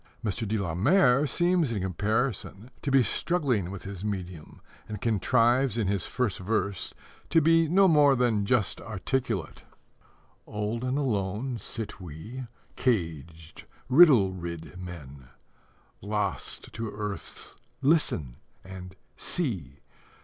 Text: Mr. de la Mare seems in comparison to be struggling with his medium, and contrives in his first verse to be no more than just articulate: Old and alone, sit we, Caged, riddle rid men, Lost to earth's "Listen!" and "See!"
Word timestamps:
Mr. 0.25 0.47
de 0.47 0.57
la 0.57 0.73
Mare 0.73 1.27
seems 1.27 1.71
in 1.73 1.83
comparison 1.83 2.71
to 2.81 2.89
be 2.89 3.03
struggling 3.03 3.69
with 3.69 3.83
his 3.83 4.03
medium, 4.03 4.59
and 4.89 4.99
contrives 4.99 5.77
in 5.77 5.85
his 5.87 6.07
first 6.07 6.39
verse 6.39 6.91
to 7.29 7.39
be 7.39 7.67
no 7.67 7.87
more 7.87 8.15
than 8.15 8.43
just 8.43 8.81
articulate: 8.81 9.61
Old 10.47 10.83
and 10.83 10.97
alone, 10.97 11.59
sit 11.59 12.01
we, 12.01 12.47
Caged, 12.75 13.65
riddle 13.89 14.33
rid 14.33 14.75
men, 14.79 15.27
Lost 16.01 16.73
to 16.73 16.89
earth's 16.89 17.55
"Listen!" 17.83 18.37
and 18.63 18.95
"See!" 19.15 19.81